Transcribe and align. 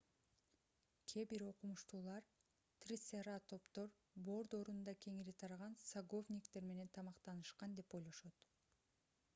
кээ 1.09 1.23
бир 1.31 1.41
окумуштуулар 1.51 2.25
трицератоптор 2.85 3.93
бор 4.31 4.49
доорунда 4.55 4.97
кеңири 5.07 5.37
тараган 5.45 5.77
саговниктер 5.91 6.69
менен 6.71 6.93
тамактанышкан 6.99 7.79
деп 7.81 7.97
ойлошот 8.01 8.45